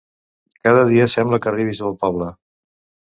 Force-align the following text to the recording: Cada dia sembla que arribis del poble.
Cada 0.67 0.85
dia 0.91 1.05
sembla 1.15 1.41
que 1.43 1.49
arribis 1.53 1.83
del 1.85 1.95
poble. 2.07 2.31